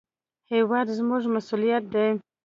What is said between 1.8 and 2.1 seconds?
دی